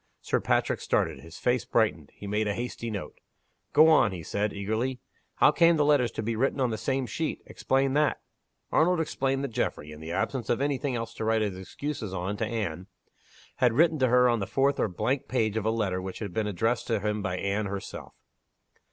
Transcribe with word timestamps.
Sir 0.19 0.39
Patrick 0.39 0.81
started. 0.81 1.19
His 1.19 1.37
face 1.37 1.63
brightened; 1.63 2.09
he 2.15 2.25
made 2.25 2.47
a 2.47 2.55
hasty 2.55 2.89
note. 2.89 3.19
"Go 3.71 3.87
on," 3.87 4.11
he 4.11 4.23
said, 4.23 4.51
eagerly. 4.51 4.99
"How 5.35 5.51
came 5.51 5.77
the 5.77 5.85
letters 5.85 6.09
to 6.13 6.23
be 6.23 6.35
written 6.35 6.59
on 6.59 6.71
the 6.71 6.77
same 6.79 7.05
sheet? 7.05 7.43
Explain 7.45 7.93
that!" 7.93 8.19
Arnold 8.71 8.99
explained 8.99 9.43
that 9.43 9.49
Geoffrey, 9.49 9.91
in 9.91 9.99
the 9.99 10.11
absence 10.11 10.49
of 10.49 10.59
any 10.59 10.79
thing 10.79 10.95
else 10.95 11.13
to 11.13 11.23
write 11.23 11.43
his 11.43 11.55
excuses 11.55 12.15
on 12.15 12.35
to 12.37 12.45
Anne, 12.47 12.87
had 13.57 13.73
written 13.73 13.99
to 13.99 14.07
her 14.07 14.27
on 14.27 14.39
the 14.39 14.47
fourth 14.47 14.79
or 14.79 14.87
blank 14.87 15.27
page 15.27 15.55
of 15.55 15.65
a 15.67 15.69
letter 15.69 16.01
which 16.01 16.17
had 16.17 16.33
been 16.33 16.47
addressed 16.47 16.87
to 16.87 16.99
him 16.99 17.21
by 17.21 17.37
Anne 17.37 17.67
herself. 17.67 18.15